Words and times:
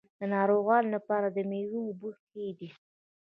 د 0.19 0.21
ناروغانو 0.33 0.93
لپاره 0.95 1.27
د 1.29 1.37
میوو 1.49 1.79
اوبه 1.87 2.09
ښې 2.23 2.47
دي. 2.59 2.69